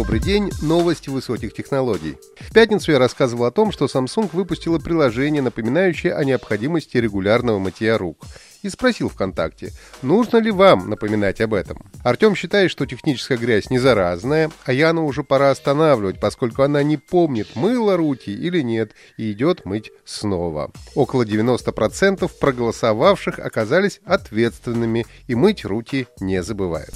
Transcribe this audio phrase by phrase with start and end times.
[0.00, 2.16] Добрый день, новости высоких технологий.
[2.38, 7.98] В пятницу я рассказывал о том, что Samsung выпустила приложение, напоминающее о необходимости регулярного мытья
[7.98, 8.24] рук.
[8.62, 11.84] И спросил ВКонтакте, нужно ли вам напоминать об этом.
[12.02, 16.96] Артем считает, что техническая грязь не заразная, а Яну уже пора останавливать, поскольку она не
[16.96, 20.72] помнит, мыла руки или нет, и идет мыть снова.
[20.94, 26.94] Около 90% проголосовавших оказались ответственными и мыть руки не забывают.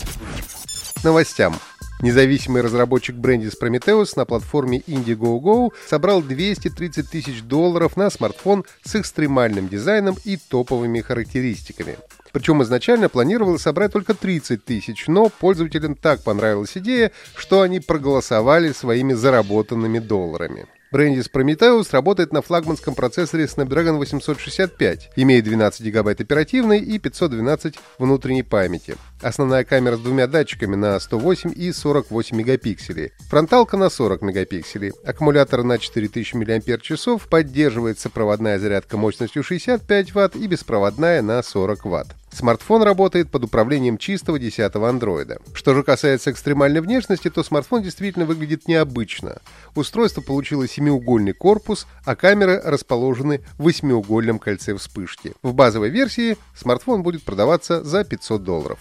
[1.04, 1.54] Новостям.
[2.04, 9.68] Независимый разработчик Brandis Prometheus на платформе Indiegogo собрал 230 тысяч долларов на смартфон с экстремальным
[9.68, 11.96] дизайном и топовыми характеристиками.
[12.30, 18.72] Причем изначально планировалось собрать только 30 тысяч, но пользователям так понравилась идея, что они проголосовали
[18.72, 20.66] своими заработанными долларами.
[20.94, 28.44] Brandis Prometheus работает на флагманском процессоре Snapdragon 865, имеет 12 гигабайт оперативной и 512 внутренней
[28.44, 28.94] памяти.
[29.20, 33.10] Основная камера с двумя датчиками на 108 и 48 мегапикселей.
[33.28, 34.92] Фронталка на 40 мегапикселей.
[35.04, 37.28] Аккумулятор на 4000 мАч.
[37.28, 42.23] Поддерживается проводная зарядка мощностью 65 Вт и беспроводная на 40 Вт.
[42.34, 45.38] Смартфон работает под управлением чистого 10-го андроида.
[45.52, 49.40] Что же касается экстремальной внешности, то смартфон действительно выглядит необычно.
[49.76, 55.34] Устройство получило семиугольный корпус, а камеры расположены в восьмиугольном кольце вспышки.
[55.42, 58.78] В базовой версии смартфон будет продаваться за 500 долларов.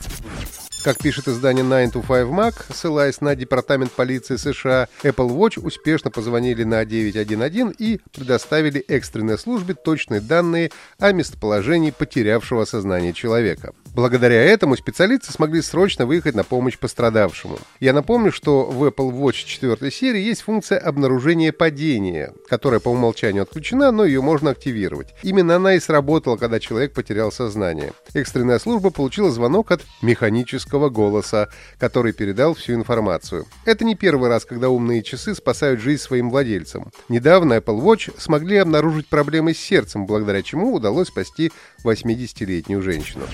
[0.83, 6.11] Как пишет издание 9 to 5 Mac, ссылаясь на Департамент полиции США, Apple Watch успешно
[6.11, 13.73] позвонили на 911 и предоставили экстренной службе точные данные о местоположении потерявшего сознание человека.
[13.95, 17.59] Благодаря этому специалисты смогли срочно выехать на помощь пострадавшему.
[17.79, 23.43] Я напомню, что в Apple Watch 4 серии есть функция обнаружения падения, которая по умолчанию
[23.43, 25.13] отключена, но ее можно активировать.
[25.21, 27.93] Именно она и сработала, когда человек потерял сознание.
[28.13, 33.45] Экстренная служба получила звонок от механического голоса, который передал всю информацию.
[33.65, 36.91] Это не первый раз, когда умные часы спасают жизнь своим владельцам.
[37.09, 41.51] Недавно Apple Watch смогли обнаружить проблемы с сердцем, благодаря чему удалось спасти
[41.83, 43.25] 80-летнюю женщину.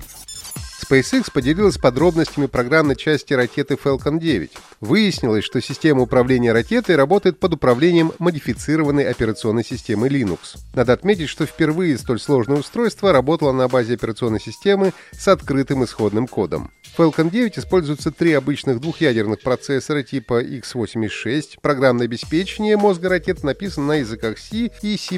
[0.90, 4.52] SpaceX поделилась подробностями программной части ракеты Falcon 9.
[4.82, 10.58] Выяснилось, что система управления ракетой работает под управлением модифицированной операционной системы Linux.
[10.74, 16.28] Надо отметить, что впервые столь сложное устройство работало на базе операционной системы с открытым исходным
[16.28, 16.72] кодом.
[17.00, 21.60] В Falcon 9 используются три обычных двухъядерных процессора типа x86.
[21.62, 25.18] Программное обеспечение мозга ракет написано на языках C и C++.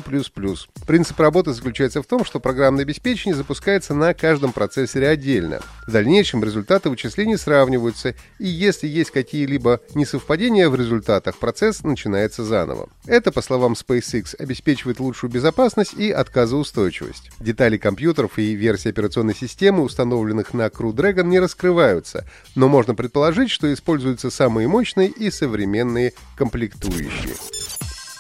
[0.86, 5.62] Принцип работы заключается в том, что программное обеспечение запускается на каждом процессоре отдельно.
[5.88, 12.90] В дальнейшем результаты вычислений сравниваются, и если есть какие-либо несовпадения в результатах, процесс начинается заново.
[13.08, 17.32] Это, по словам SpaceX, обеспечивает лучшую безопасность и отказоустойчивость.
[17.40, 21.71] Детали компьютеров и версии операционной системы, установленных на Crew Dragon, не раскрываются,
[22.56, 27.36] но можно предположить, что используются самые мощные и современные комплектующие.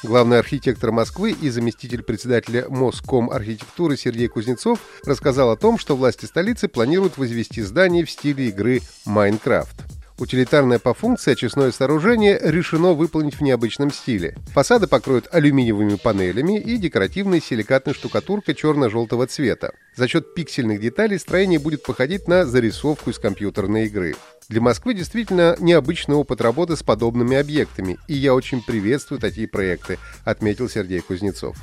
[0.04, 6.26] Главный архитектор Москвы и заместитель председателя Моском архитектуры Сергей Кузнецов рассказал о том, что власти
[6.26, 10.01] столицы планируют возвести здание в стиле игры Майнкрафт.
[10.22, 14.36] Утилитарное по функции очистное сооружение решено выполнить в необычном стиле.
[14.54, 19.72] Фасады покроют алюминиевыми панелями и декоративной силикатной штукатуркой черно-желтого цвета.
[19.96, 24.14] За счет пиксельных деталей строение будет походить на зарисовку из компьютерной игры.
[24.48, 29.98] Для Москвы действительно необычный опыт работы с подобными объектами, и я очень приветствую такие проекты,
[30.24, 31.58] отметил Сергей Кузнецов.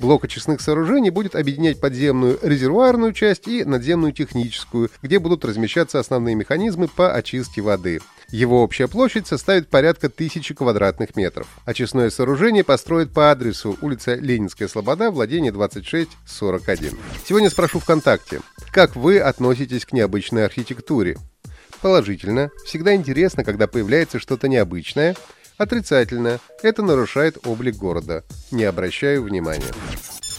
[0.00, 6.34] Блок очистных сооружений будет объединять подземную резервуарную часть и надземную техническую, где будут размещаться основные
[6.34, 8.00] механизмы по очистке воды.
[8.30, 11.48] Его общая площадь составит порядка тысячи квадратных метров.
[11.66, 16.92] Очистное сооружение построят по адресу улица Ленинская Слобода, владение 2641.
[17.26, 18.40] Сегодня спрошу ВКонтакте,
[18.72, 21.18] как вы относитесь к необычной архитектуре?
[21.82, 22.50] Положительно.
[22.64, 25.14] Всегда интересно, когда появляется что-то необычное–
[25.60, 26.40] Отрицательно.
[26.62, 28.24] Это нарушает облик города.
[28.50, 29.70] Не обращаю внимания.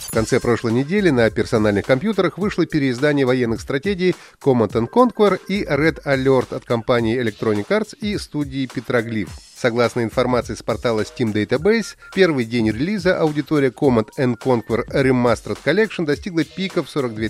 [0.08, 6.02] В конце прошлой недели на персональных компьютерах вышло переиздание военных стратегий Command Conquer и Red
[6.04, 9.30] Alert от компании Electronic Arts и студии Petroglyph.
[9.54, 16.42] Согласно информации с портала Steam Database, первый день релиза аудитория Command Conquer Remastered Collection достигла
[16.42, 17.28] пика в 42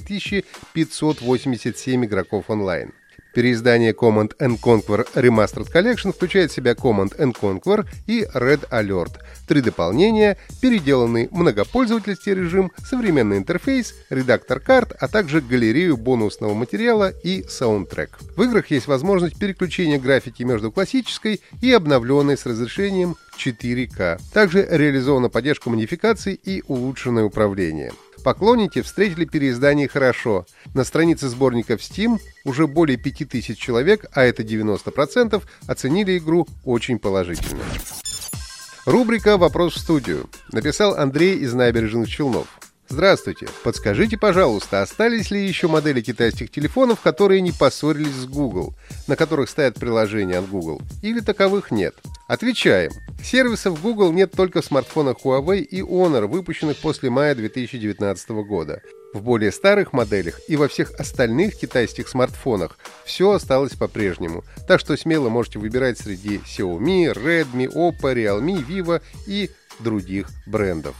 [0.72, 2.94] 587 игроков онлайн.
[3.34, 9.18] Переиздание Command Conquer Remastered Collection включает в себя Command Conquer и Red Alert.
[9.46, 17.44] Три дополнения, переделанный многопользовательский режим, современный интерфейс, редактор карт, а также галерею бонусного материала и
[17.48, 18.18] саундтрек.
[18.36, 24.20] В играх есть возможность переключения графики между классической и обновленной с разрешением 4К.
[24.32, 27.92] Также реализована поддержка модификаций и улучшенное управление.
[28.22, 30.46] Поклонники встретили переиздание хорошо.
[30.74, 36.98] На странице сборника в Steam уже более 5000 человек, а это 90%, оценили игру очень
[36.98, 37.62] положительно.
[38.86, 40.28] Рубрика «Вопрос в студию».
[40.52, 42.46] Написал Андрей из набережных Челнов.
[42.88, 43.48] Здравствуйте.
[43.64, 48.74] Подскажите, пожалуйста, остались ли еще модели китайских телефонов, которые не поссорились с Google,
[49.06, 51.94] на которых стоят приложения от Google, или таковых нет?
[52.32, 52.92] Отвечаем.
[53.22, 58.80] Сервисов Google нет только в смартфонах Huawei и Honor, выпущенных после мая 2019 года.
[59.12, 64.96] В более старых моделях и во всех остальных китайских смартфонах все осталось по-прежнему, так что
[64.96, 69.50] смело можете выбирать среди Xiaomi, Redmi, Oppo, Realme, Vivo и
[69.80, 70.96] других брендов.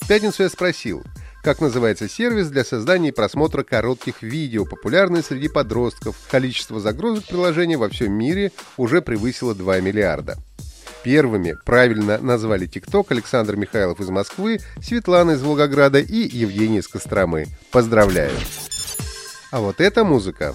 [0.00, 1.02] В пятницу я спросил,
[1.42, 6.16] как называется сервис для создания и просмотра коротких видео, популярный среди подростков.
[6.30, 10.36] Количество загрузок приложения во всем мире уже превысило 2 миллиарда.
[11.02, 17.46] Первыми правильно назвали ТикТок Александр Михайлов из Москвы, Светлана из Волгограда и Евгений из Костромы.
[17.72, 18.32] Поздравляю!
[19.50, 20.54] А вот эта музыка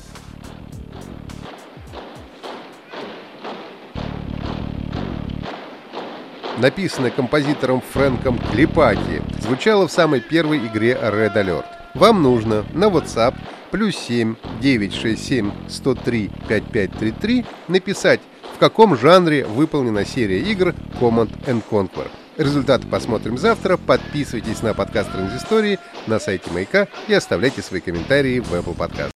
[6.57, 11.65] написанная композитором Фрэнком Клипаки, звучала в самой первой игре Red Alert.
[11.93, 13.35] Вам нужно на WhatsApp
[13.71, 18.21] плюс 7 967 103 5533 написать,
[18.55, 21.31] в каком жанре выполнена серия игр Command
[21.69, 22.09] Conquer.
[22.37, 23.77] Результаты посмотрим завтра.
[23.77, 29.11] Подписывайтесь на подкаст Транзистории на сайте Маяка и оставляйте свои комментарии в Apple Podcast.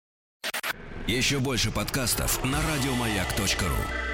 [1.08, 4.11] Еще больше подкастов на радиомаяк.ру